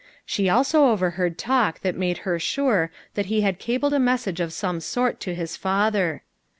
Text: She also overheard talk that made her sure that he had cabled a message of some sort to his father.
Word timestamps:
She 0.25 0.49
also 0.49 0.85
overheard 0.87 1.37
talk 1.37 1.81
that 1.81 1.93
made 1.95 2.17
her 2.25 2.39
sure 2.39 2.89
that 3.13 3.27
he 3.27 3.41
had 3.41 3.59
cabled 3.59 3.93
a 3.93 3.99
message 3.99 4.39
of 4.39 4.51
some 4.51 4.79
sort 4.79 5.19
to 5.19 5.35
his 5.35 5.55
father. 5.55 6.23